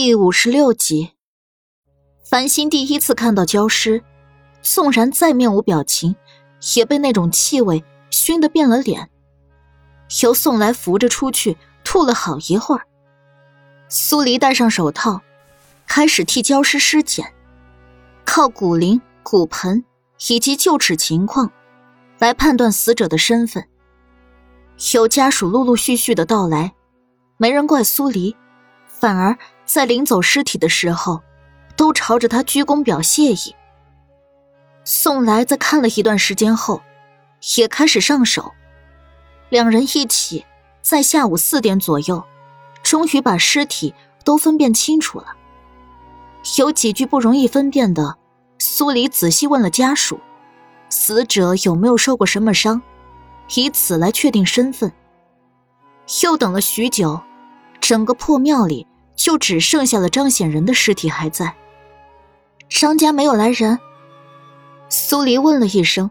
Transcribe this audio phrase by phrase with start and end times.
[0.00, 1.10] 第五十六集，
[2.22, 4.04] 繁星第一次看到焦尸，
[4.62, 6.14] 纵然再面无表情，
[6.76, 9.10] 也被那种气味熏得变了脸。
[10.22, 12.86] 由宋来扶着出去，吐了好一会儿。
[13.88, 15.20] 苏黎戴上手套，
[15.88, 17.34] 开始替焦尸尸检，
[18.24, 19.84] 靠骨龄、骨盆
[20.28, 21.50] 以及臼齿情况
[22.20, 23.66] 来判断死者的身份。
[24.94, 26.72] 有家属陆陆续续的到来，
[27.36, 28.36] 没人怪苏黎，
[28.86, 29.36] 反而
[29.68, 31.20] 在领走尸体的时候，
[31.76, 33.54] 都朝着他鞠躬表谢意。
[34.82, 36.80] 宋来在看了一段时间后，
[37.58, 38.54] 也开始上手。
[39.50, 40.46] 两人一起
[40.80, 42.24] 在下午四点左右，
[42.82, 45.36] 终于把尸体都分辨清楚了。
[46.56, 48.16] 有几句不容易分辨的，
[48.58, 50.18] 苏黎仔细问了家属，
[50.88, 52.80] 死者有没有受过什么伤。
[53.54, 54.90] 以此来确定身份。
[56.22, 57.20] 又等了许久，
[57.80, 58.86] 整个破庙里
[59.18, 61.54] 就只剩下了张显仁的尸体还在。
[62.70, 63.78] 张家没有来人。
[64.88, 66.10] 苏黎问了一声。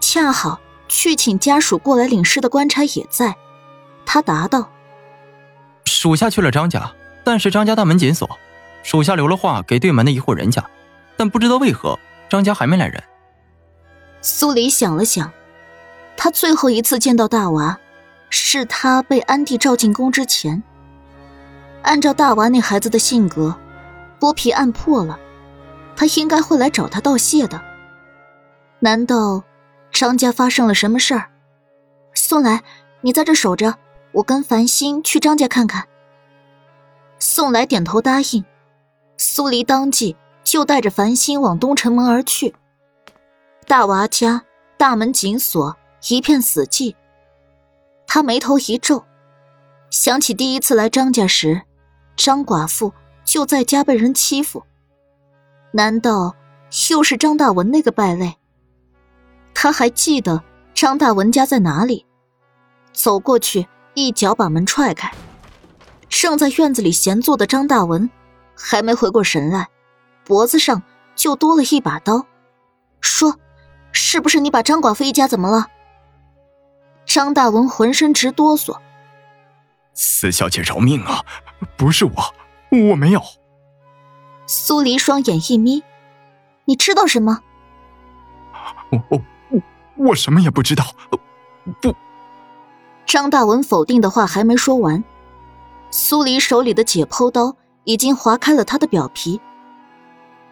[0.00, 3.36] 恰好去请家属过来领尸的官差也在，
[4.06, 4.70] 他答道
[5.84, 6.90] ：“属下去了张家，
[7.24, 8.38] 但是张家大门紧锁，
[8.84, 10.64] 属下留了话给对门的一户人家，
[11.16, 11.98] 但不知道为何
[12.30, 13.02] 张家还没来人。”
[14.22, 15.30] 苏黎想了想。
[16.16, 17.78] 他最后一次见到大娃，
[18.30, 20.62] 是他被安帝召进宫之前。
[21.82, 23.56] 按照大娃那孩子的性格，
[24.20, 25.18] 剥皮案破了，
[25.96, 27.60] 他应该会来找他道谢的。
[28.80, 29.42] 难道
[29.90, 31.30] 张家发生了什么事儿？
[32.14, 32.62] 宋来，
[33.00, 33.74] 你在这守着，
[34.12, 35.86] 我跟繁星去张家看看。
[37.18, 38.44] 宋来点头答应，
[39.16, 42.54] 苏黎当即就带着繁星往东城门而去。
[43.66, 44.44] 大娃家
[44.76, 45.76] 大门紧锁。
[46.10, 46.94] 一片死寂。
[48.06, 49.04] 他眉头一皱，
[49.90, 51.62] 想起第一次来张家时，
[52.18, 52.92] 张寡妇
[53.24, 54.64] 就在家被人欺负。
[55.70, 56.34] 难道
[56.90, 58.34] 又是张大文那个败类？
[59.54, 60.42] 他还记得
[60.74, 62.04] 张大文家在哪里，
[62.92, 65.10] 走过去，一脚把门踹开。
[66.08, 68.10] 正在院子里闲坐的张大文，
[68.56, 69.68] 还没回过神来，
[70.24, 70.82] 脖子上
[71.14, 72.26] 就多了一把刀。
[73.00, 73.38] 说
[73.92, 75.68] ：“是不是你把张寡妇一家怎么了？”
[77.06, 78.76] 张大文浑身直哆嗦。
[79.94, 81.24] 四小姐饶命啊！
[81.76, 82.12] 不是我，
[82.90, 83.22] 我没有。
[84.46, 85.82] 苏黎双眼一眯
[86.66, 87.42] ：“你知道什么？”
[88.90, 89.62] 我我我
[90.08, 90.84] 我什么也不知道。
[91.80, 91.94] 不。
[93.04, 95.02] 张大文否定的话还没说完，
[95.90, 99.40] 苏黎手里的解剖刀已经划开了他的表皮。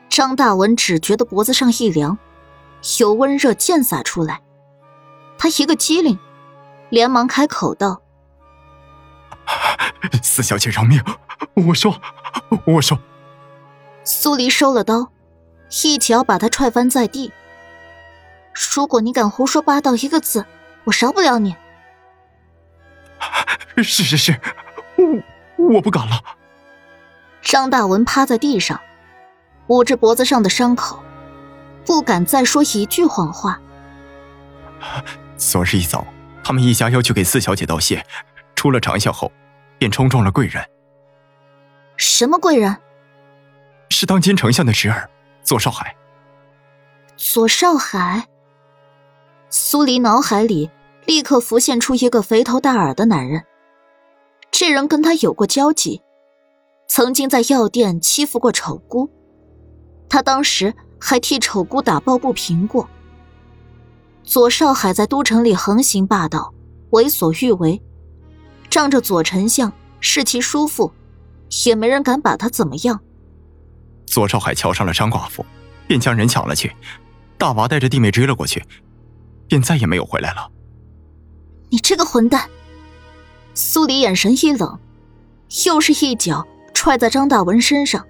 [0.09, 2.17] 张大文只觉得脖子上一凉，
[3.01, 4.41] 有温热溅洒出来，
[5.39, 6.19] 他一个机灵。
[6.89, 8.01] 连忙开口道
[10.23, 11.03] ：“四小姐饶命！
[11.55, 12.01] 我说，
[12.65, 12.99] 我说。”
[14.05, 15.11] 苏黎收了刀，
[15.83, 17.33] 一脚把他踹翻在地。
[18.75, 20.47] 如果你敢胡说八道一个字，
[20.85, 21.57] 我饶不了你。
[23.77, 24.41] 是是是，
[25.57, 26.23] 我我不敢了。
[27.43, 28.81] 张大文趴在地上，
[29.67, 31.03] 捂着脖子上的伤口，
[31.85, 33.61] 不敢再说一句谎话。
[35.37, 36.07] 昨日一早。
[36.45, 38.07] 他们一家要去给四小姐道谢，
[38.67, 39.31] 出了长巷后，
[39.79, 40.61] 便冲撞了贵人。
[41.97, 42.77] 什么贵人？
[43.91, 45.09] 是当今丞相的侄儿
[45.45, 45.95] 左少海。
[47.17, 48.27] 左少海。
[49.51, 50.69] 苏黎脑海里
[51.05, 53.45] 立刻浮现出一个肥头大耳的男人，
[54.51, 56.03] 这人跟他有过交集，
[56.89, 59.09] 曾经在药店欺负过丑姑，
[60.09, 62.89] 他当时还替丑姑打抱不平过。
[64.25, 66.53] 左少海在都城里横行霸道，
[66.91, 67.81] 为所欲为，
[68.71, 70.93] 仗着左丞相是其叔父，
[71.65, 73.01] 也没人敢把他怎么样。
[74.07, 75.45] 左少海瞧上了张寡妇，
[75.87, 76.73] 便将人抢了去。
[77.39, 78.65] 大娃带着弟妹追了过去，
[79.47, 80.51] 便再也没有回来了。
[81.69, 82.49] 你这个混蛋！
[83.55, 84.79] 苏黎眼神一冷，
[85.67, 88.07] 又是一脚踹在张大文身上。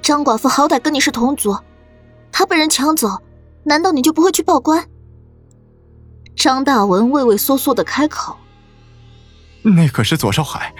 [0.00, 1.56] 张寡妇好歹跟你是同族，
[2.30, 3.22] 她被人抢走，
[3.64, 4.86] 难道你就不会去报官？
[6.36, 8.36] 张大文畏畏缩缩的开口
[9.64, 10.74] ：“那可是左少海，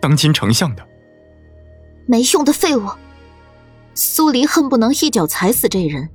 [0.00, 0.86] 当今丞相的，
[2.06, 2.88] 没用的废物。”
[3.94, 6.10] 苏黎恨不能一脚踩死这人，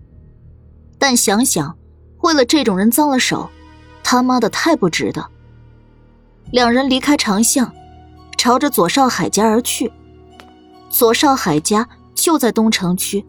[1.00, 1.75] 但想想，
[2.19, 3.50] 为了这种人脏了手，
[4.03, 5.25] 他妈的太不值得。
[6.51, 7.73] 两人离开长巷，
[8.38, 9.91] 朝着左少海家而去。
[10.89, 13.25] 左少海家就在东城区，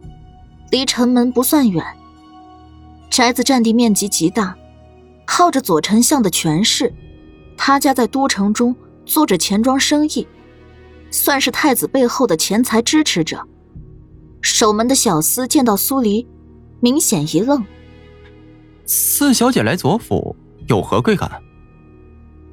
[0.71, 1.83] 离城门不算远。
[3.09, 4.55] 宅子占地面积极大。
[5.25, 6.93] 靠着左丞相的权势，
[7.65, 8.75] 他家在都城中
[9.07, 10.27] 做着钱庄生意，
[11.13, 13.41] 算是太子背后的钱财支持者。
[14.41, 16.27] 守门的小厮见到苏黎，
[16.81, 17.65] 明显一愣。
[18.85, 20.35] 四小姐来左府
[20.67, 21.31] 有何贵干？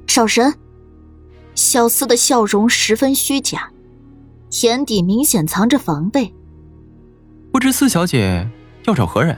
[0.06, 0.54] 少神。
[1.56, 3.68] 小厮的笑容十分虚假，
[4.62, 6.32] 眼底明显藏着防备。
[7.50, 8.48] 不知四小姐
[8.86, 9.36] 要找何人？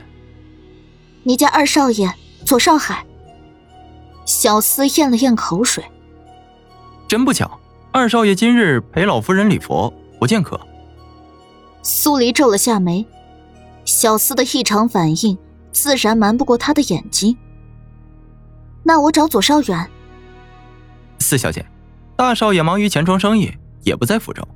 [1.23, 2.13] 你家二少爷
[2.45, 3.07] 左少海。
[4.33, 5.85] 小厮咽了咽口水。
[7.07, 7.61] 真不巧，
[7.93, 10.59] 二少爷今日陪老夫人礼佛，不见客。
[11.83, 13.07] 苏黎皱了下眉，
[13.85, 15.37] 小厮的异常反应
[15.71, 17.37] 自然瞒不过他的眼睛。
[18.83, 19.91] 那我找左少远。
[21.19, 21.67] 四小姐，
[22.17, 23.53] 大少爷忙于钱庄生意，
[23.83, 24.49] 也不在府中。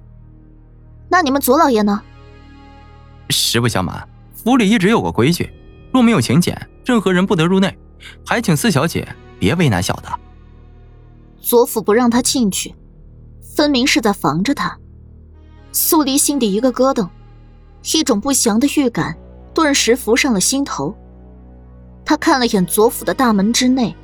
[1.10, 2.00] 那你们左老爷呢？
[3.28, 5.52] 实不相瞒，府里一直有个规矩，
[5.92, 7.76] 若没有请柬，任何人不得入内。
[8.24, 9.06] 还请四小姐
[9.38, 10.08] 别为难小的。
[11.40, 12.74] 左府不让他进去，
[13.54, 14.78] 分明是在防着他。
[15.72, 17.08] 苏黎心底一个咯噔，
[17.94, 19.16] 一种不祥的预感
[19.54, 20.94] 顿时浮上了心头。
[22.04, 23.94] 他看了眼左府的大门之内，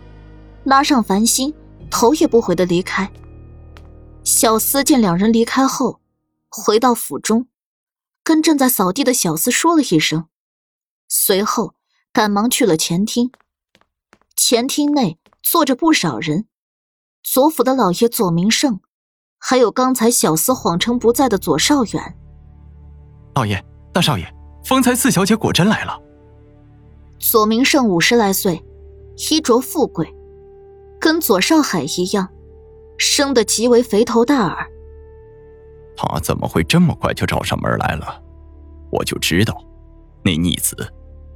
[0.65, 1.53] 拉上繁星，
[1.91, 3.11] 头也不回的离开。
[4.25, 6.01] 小厮见两人离开后，
[6.49, 7.47] 回到府中，
[8.23, 10.27] 跟正在扫地的小厮说了一声，
[11.09, 11.75] 随后
[12.13, 13.33] 赶忙去了前厅。
[14.45, 16.47] 前厅内坐着不少人，
[17.23, 18.81] 左府的老爷左明胜。
[19.39, 22.19] 还有刚才小厮谎称不在的左少远，
[23.37, 24.27] 老爷、大少爷，
[24.65, 25.97] 方才四小姐果真来了。
[27.21, 28.61] 左明胜五十来岁，
[29.31, 30.13] 衣着富贵，
[31.01, 32.29] 跟左少海一样，
[32.99, 34.69] 生得极为肥头大耳。
[35.97, 38.21] 他怎么会这么快就找上门来了？
[38.91, 39.57] 我就知道，
[40.25, 40.77] 那逆子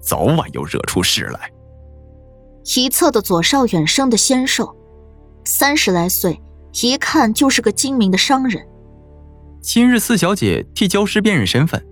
[0.00, 1.52] 早晚要惹出事来。
[2.74, 4.74] 一侧的左少远生的纤瘦，
[5.44, 6.40] 三十来岁。
[6.82, 8.62] 一看就是个精明的商人。
[9.62, 11.82] 今日四小姐替焦师辨认身份，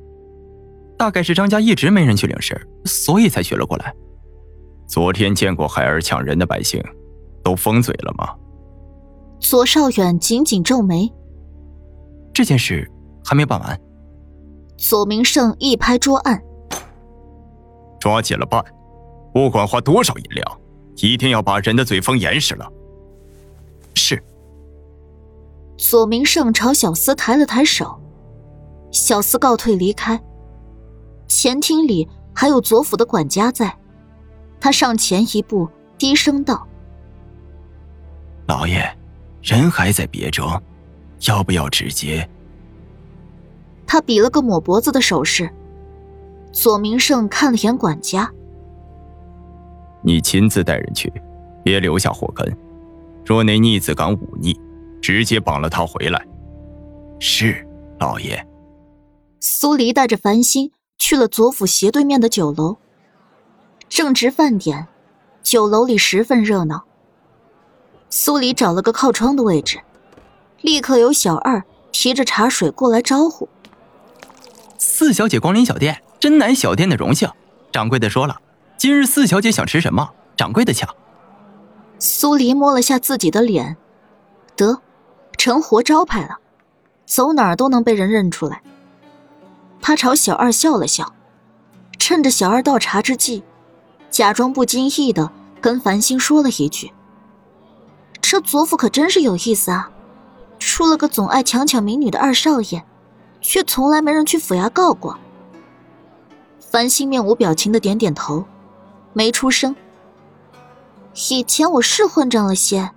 [0.99, 3.95] 大概是张家一直没人去领事，所以才学了过来。
[4.87, 6.83] 昨天见过孩儿抢人的百姓，
[7.43, 8.35] 都封嘴了吗？
[9.41, 11.11] 左少远紧紧皱眉。
[12.35, 12.87] 这件事
[13.25, 13.81] 还没办完。
[14.77, 16.43] 左明胜一拍桌案
[17.99, 18.63] ：“抓紧了办，
[19.33, 20.61] 不管花多少银两，
[20.97, 22.71] 一定要把人的嘴封严实了。”
[23.95, 24.23] 是。
[25.77, 28.01] 左明胜朝小厮抬了抬手，
[28.93, 30.21] 小厮告退离开。
[31.27, 33.77] 前厅里还有左府的管家在，
[34.61, 35.69] 他上前一步，
[35.99, 36.67] 低声道
[38.47, 38.89] ：“老爷，
[39.43, 40.63] 人还在别庄，
[41.27, 42.29] 要不要直接？”
[43.87, 45.51] 他比了个抹脖子的手势。
[46.53, 48.31] 左明胜看了眼管家
[50.05, 51.13] ：“你亲自带人去，
[51.65, 52.57] 别留下祸根。
[53.25, 54.57] 若那逆子敢忤逆。”
[55.05, 56.27] 直接绑了他回来。
[57.21, 57.69] 是，
[58.01, 58.43] 老爷。
[59.39, 62.79] 苏黎带着繁星去了左府斜对面的酒楼。
[63.87, 64.89] 正值饭点，
[65.43, 66.85] 酒楼里十分热闹。
[68.09, 69.79] 苏黎找了个靠窗的位置，
[70.63, 71.63] 立刻有小二
[71.93, 73.47] 提着茶水过来招呼
[74.81, 77.29] ：“四小姐光临小店，真乃小店的荣幸。
[77.71, 78.41] 掌柜的说了，
[78.77, 80.89] 今日四小姐想吃什么，掌柜的抢。”
[81.99, 83.77] 苏黎摸了下自己的脸，
[84.57, 84.81] 得。
[85.37, 86.39] 成活招牌了，
[87.05, 88.63] 走哪儿都能被人认出来。
[89.83, 91.13] 他朝小二笑了笑，
[91.99, 93.43] 趁着小二倒茶之际，
[94.11, 96.93] 假装不经意的跟繁星说了一句
[98.23, 99.91] ：“这左府可真是有意思啊，
[100.59, 102.85] 出了个总爱强抢民女的二少爷，
[103.43, 105.19] 却从来没人去府衙告过。”
[106.71, 108.47] 繁星面无表情的点点头，
[109.15, 109.75] 没出声。
[111.31, 112.91] 以前我是混账了些。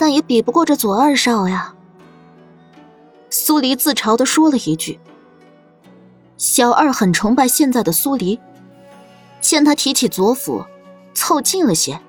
[0.00, 1.74] 但也比不过这左二少呀。
[3.30, 5.00] 苏黎自嘲的说了一句。
[6.36, 8.38] 小二很崇拜现在的苏黎，
[9.40, 10.64] 见他提起左府，
[11.12, 12.00] 凑近了些，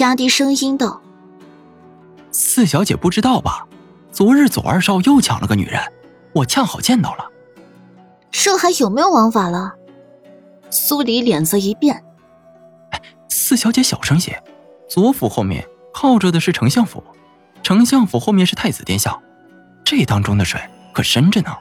[0.00, 1.00] 压低声音道
[2.30, 3.66] ：“四小姐不知道吧？
[4.12, 5.80] 昨日左二少又抢了个女人，
[6.34, 7.24] 我恰好见到了。
[8.30, 9.76] 这还有没有王法了？”
[10.68, 12.04] 苏黎脸色一变
[13.48, 14.42] ：“四小姐小声些，
[14.90, 17.02] 左府后面。”靠着的是丞相府，
[17.62, 19.18] 丞相府后面是太子殿下，
[19.82, 20.60] 这当中的水
[20.92, 21.56] 可深着呢。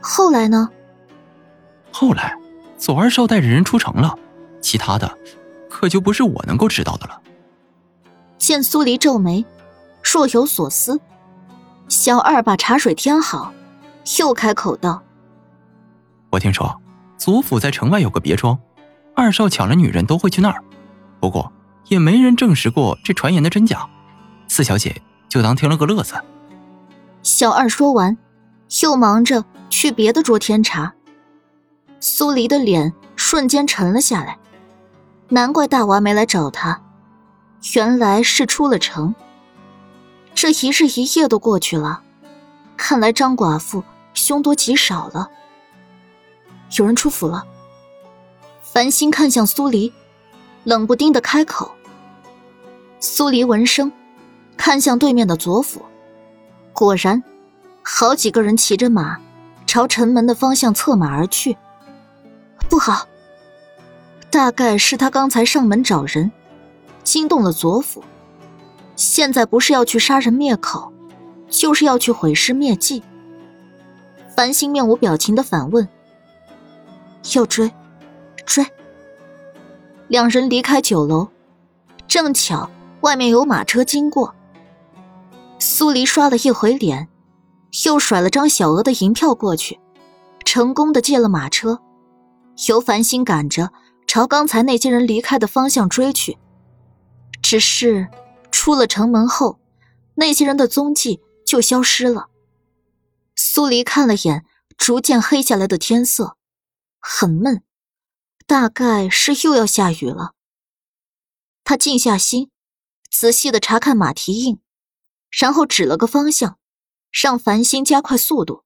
[0.00, 0.70] 后来呢？
[1.90, 2.38] 后来，
[2.78, 4.16] 左二少带着人出城了，
[4.62, 5.18] 其他的，
[5.68, 7.20] 可就不是我能够知道的了。
[8.38, 9.44] 见苏黎皱眉，
[10.02, 10.98] 若有所思，
[11.88, 13.52] 小二把茶水添好，
[14.18, 15.02] 又开口道
[16.30, 16.80] ：“我听说，
[17.18, 18.58] 左府在城外有个别庄，
[19.14, 20.62] 二少抢了女人都会去那儿，
[21.20, 21.52] 不过。”
[21.88, 23.88] 也没人证实过这传言的真假，
[24.48, 26.20] 四小姐就当听了个乐子。
[27.22, 28.18] 小二说完，
[28.82, 30.94] 又忙着去别的桌添茶。
[32.00, 34.36] 苏黎的脸瞬间沉了下来，
[35.28, 36.82] 难怪大娃没来找他，
[37.76, 39.14] 原来是出了城。
[40.34, 42.02] 这一日一夜都过去了，
[42.76, 45.30] 看来张寡妇凶多吉少了。
[46.76, 47.46] 有人出府了。
[48.60, 49.92] 繁星看向苏黎，
[50.66, 51.70] 冷不丁的开口。
[52.98, 53.92] 苏黎闻声，
[54.56, 55.80] 看向对面的左府，
[56.72, 57.22] 果然，
[57.82, 59.16] 好几个人骑着马，
[59.64, 61.56] 朝城门的方向策马而去。
[62.68, 63.06] 不好，
[64.28, 66.32] 大概是他刚才上门找人，
[67.04, 68.02] 惊动了左府，
[68.96, 70.92] 现在不是要去杀人灭口，
[71.48, 73.04] 就是要去毁尸灭迹。
[74.34, 75.88] 繁星面无表情的反问
[77.36, 77.70] ：“要追，
[78.44, 78.66] 追。”
[80.08, 81.28] 两人离开酒楼，
[82.06, 82.70] 正巧
[83.00, 84.34] 外面有马车经过。
[85.58, 87.08] 苏黎刷了一回脸，
[87.84, 89.80] 又甩了张小额的银票过去，
[90.44, 91.80] 成功的借了马车。
[92.68, 93.72] 由繁星赶着
[94.06, 96.38] 朝刚才那些人离开的方向追去，
[97.42, 98.08] 只是
[98.52, 99.58] 出了城门后，
[100.14, 102.28] 那些人的踪迹就消失了。
[103.34, 104.44] 苏黎看了眼
[104.78, 106.36] 逐渐黑下来的天色，
[107.00, 107.62] 很闷，
[108.46, 110.32] 大概是又要下雨了。
[111.64, 112.50] 他静下心，
[113.10, 114.60] 仔细的查看马蹄印，
[115.30, 116.56] 然后指了个方向，
[117.10, 118.62] 让繁星加快速度。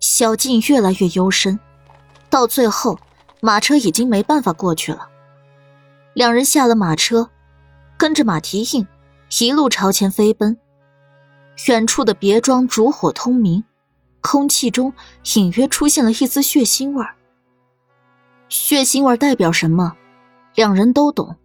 [0.00, 1.60] 小径越来越幽深。
[2.28, 2.98] 到最后，
[3.40, 5.08] 马车已经没办法过去了。
[6.14, 7.30] 两人下了马车，
[7.96, 8.86] 跟着马蹄印，
[9.38, 10.58] 一路朝前飞奔。
[11.68, 13.62] 远处的别庄烛火通明，
[14.20, 14.92] 空气中
[15.34, 17.14] 隐约出现了一丝血腥味儿。
[18.52, 19.96] 血腥味代表什么？
[20.54, 21.36] 两人都懂，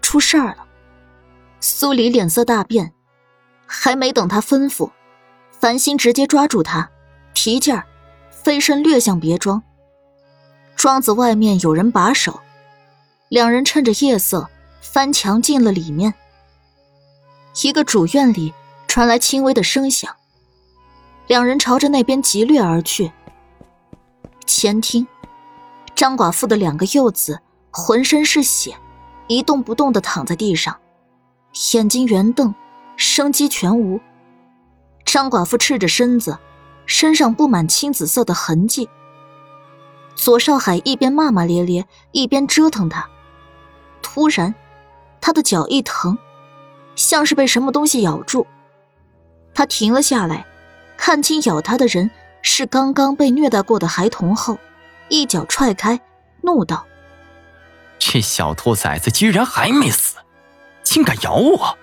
[0.00, 0.64] 出事儿了。
[1.58, 2.92] 苏黎脸色大变，
[3.66, 4.88] 还没等他吩咐，
[5.50, 6.88] 繁星直接抓住他，
[7.34, 7.84] 提劲儿，
[8.30, 9.60] 飞身掠向别庄。
[10.76, 12.38] 庄子外面有人把守，
[13.28, 14.48] 两人趁着夜色
[14.80, 16.14] 翻墙进了里面。
[17.64, 18.54] 一个主院里
[18.86, 20.14] 传来轻微的声响，
[21.26, 23.10] 两人朝着那边急掠而去。
[24.46, 25.04] 前厅，
[25.96, 28.76] 张寡妇的两个幼子浑身是血，
[29.28, 30.78] 一动不动的躺在地上，
[31.72, 32.54] 眼睛圆瞪，
[32.98, 33.98] 生机全无。
[35.06, 36.38] 张寡妇赤着身子，
[36.84, 38.90] 身上布满青紫色的痕迹。
[40.14, 43.08] 左少海一边骂骂咧咧，一边折腾他。
[44.02, 44.54] 突然，
[45.22, 46.18] 他的脚一疼，
[46.94, 48.46] 像是被什么东西咬住。
[49.54, 50.44] 他停了下来，
[50.98, 52.10] 看清咬他的人
[52.42, 54.58] 是刚刚被虐待过的孩童后，
[55.08, 56.00] 一脚踹开，
[56.42, 56.86] 怒道
[57.98, 60.16] ：“这小兔崽子居然还没死，
[60.82, 61.78] 竟敢咬我！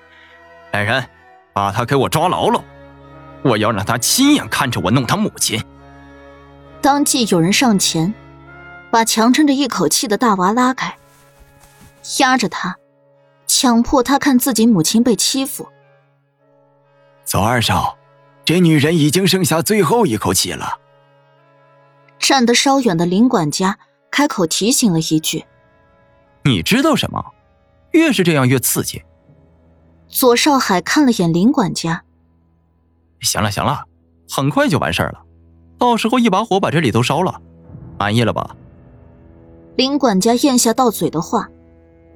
[0.71, 1.09] 来人，
[1.53, 2.63] 把他给我抓牢了！
[3.43, 5.63] 我要让他亲眼看着我弄他母亲。”
[6.81, 8.13] 当即有人上前。
[8.91, 10.95] 把强撑着一口气的大娃拉开，
[12.19, 12.77] 压着他，
[13.47, 15.67] 强迫他看自己母亲被欺负。
[17.25, 17.97] 左二少，
[18.45, 20.77] 这女人已经剩下最后一口气了。
[22.23, 23.77] 站得稍远的林管家
[24.09, 25.43] 开口提醒了一句
[26.45, 27.21] ：“你知道什么？
[27.91, 29.03] 越是这样越刺激。”
[30.07, 32.05] 左少海看了眼林管家
[33.19, 33.83] ：“行了行了，
[34.29, 35.21] 很快就完事儿了，
[35.77, 37.41] 到时候一把火把这里都烧了，
[37.99, 38.55] 满意了吧？”
[39.75, 41.49] 林管家咽下到嘴的话，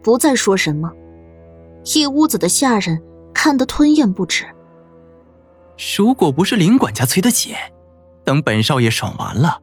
[0.01, 0.89] 不再说什么。
[1.83, 4.45] 一屋子的下人看得吞咽不止。
[5.97, 7.53] 如果不是林管家催得紧，
[8.23, 9.61] 等本少爷爽完了，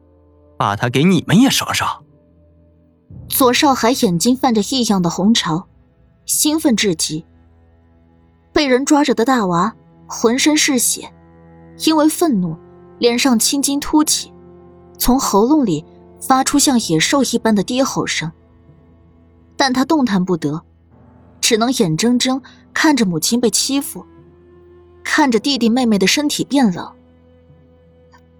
[0.57, 2.03] 把他给你们也爽爽。
[3.29, 5.67] 左少海眼睛泛着异样的红潮，
[6.25, 7.25] 兴奋至极。
[8.53, 9.75] 被人抓着的大娃
[10.07, 11.13] 浑身是血，
[11.85, 12.55] 因为愤怒，
[12.99, 14.33] 脸上青筋凸起，
[14.97, 15.85] 从喉咙里。
[16.17, 18.31] 发出像野兽一般的低吼声，
[19.55, 20.63] 但他动弹不得，
[21.39, 22.41] 只能眼睁睁
[22.73, 24.03] 看着母亲被欺负，
[25.03, 26.91] 看着弟弟妹妹的身体变冷。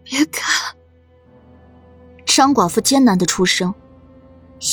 [0.03, 0.64] 别看！
[2.35, 3.73] 张寡妇艰难的出声，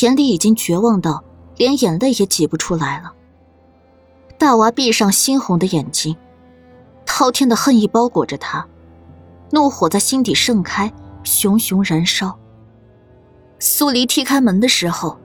[0.00, 1.22] 眼里已经绝望到
[1.56, 3.12] 连眼泪也挤不出来了。
[4.36, 6.16] 大娃闭上猩红的眼睛，
[7.06, 8.66] 滔天的恨意包裹着他，
[9.52, 10.92] 怒火在心底盛开，
[11.22, 12.36] 熊熊燃烧。
[13.60, 15.20] 苏黎踢开门的时候，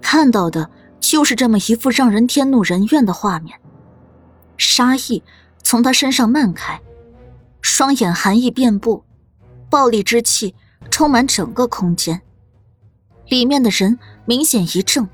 [0.00, 0.70] 看到的
[1.00, 3.58] 就是这么一副让人天怒人怨的画面。
[4.56, 5.24] 杀意
[5.64, 6.80] 从他身上漫开，
[7.60, 9.02] 双眼寒意遍布，
[9.68, 10.54] 暴戾之气
[10.88, 12.20] 充满整个空间。
[13.28, 15.08] 里面的人明显一怔。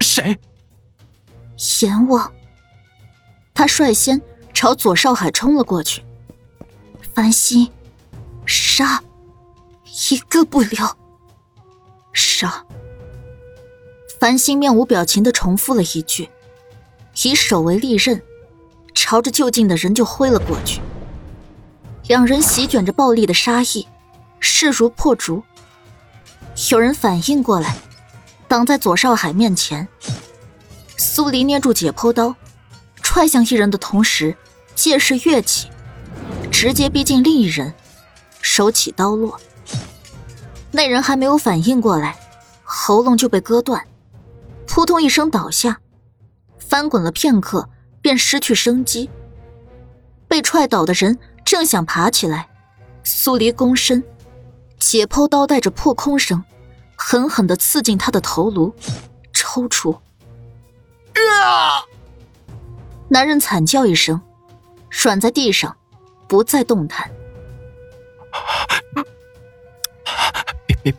[0.00, 0.38] 谁？
[1.80, 2.32] 阎王！
[3.52, 4.20] 他率先
[4.54, 6.02] 朝左少海冲了过去。
[7.14, 7.70] 繁星，
[8.46, 9.02] 杀，
[10.10, 10.96] 一个不留。
[12.12, 12.64] 杀。
[14.18, 16.28] 繁星面无表情的重复了一句，
[17.22, 18.22] 以手为利刃，
[18.94, 20.80] 朝着就近的人就挥了过去。
[22.06, 23.86] 两人席卷着暴力的杀意，
[24.40, 25.42] 势如破竹。
[26.72, 27.76] 有人反应过来，
[28.48, 29.86] 挡在左少海面前。
[30.96, 32.34] 苏黎捏住解剖刀，
[33.02, 34.36] 踹向一人的同时，
[34.74, 35.68] 借势跃起，
[36.50, 37.72] 直接逼近另一人，
[38.40, 39.40] 手起刀落。
[40.72, 42.18] 那人还没有反应过来，
[42.62, 43.86] 喉咙就被割断。
[44.66, 45.80] 扑通一声倒下，
[46.58, 47.68] 翻滚了片刻，
[48.00, 49.10] 便失去生机。
[50.28, 52.48] 被踹倒的人正想爬起来，
[53.02, 54.04] 苏黎躬身，
[54.80, 56.42] 解剖刀带着破空声，
[56.96, 58.74] 狠狠地刺进他的头颅，
[59.32, 59.92] 抽出。
[61.42, 61.84] 啊！
[63.08, 64.20] 男人惨叫一声，
[64.88, 65.76] 软在地上，
[66.26, 67.10] 不再动弹。
[70.66, 70.94] 别别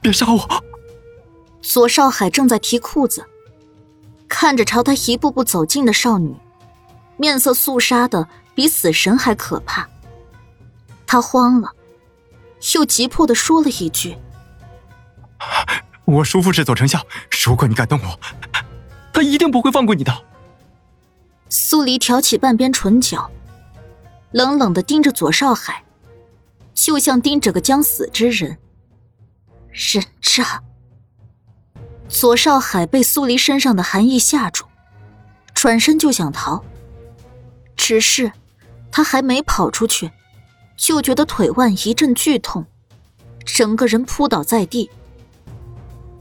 [0.00, 0.64] 别杀我！
[1.60, 3.24] 左少海正在提裤子，
[4.28, 6.34] 看着朝他一步步走近的少女，
[7.16, 9.88] 面色肃杀的比死神还可怕。
[11.06, 11.70] 他慌了，
[12.74, 14.16] 又急迫的说了一句
[16.04, 17.04] ：“我叔父是左丞相，
[17.44, 18.20] 如果你敢动我，
[19.12, 20.24] 他一定不会放过你的。”
[21.48, 23.30] 苏黎挑起半边唇角，
[24.32, 25.84] 冷冷的盯着左少海，
[26.74, 28.58] 就像盯着个将死之人。
[29.70, 30.62] 人渣。
[32.08, 34.64] 左少海被苏黎身上的寒意吓住，
[35.54, 36.64] 转身就想逃。
[37.76, 38.32] 只是，
[38.92, 40.10] 他还没跑出去，
[40.80, 42.64] 就觉得腿腕一阵剧痛，
[43.44, 44.90] 整个人扑倒在地。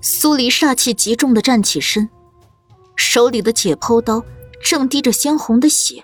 [0.02, 2.10] 苏黎煞气极重的站起身，
[2.98, 4.22] 手里的解剖刀
[4.62, 6.04] 正滴着鲜红的血。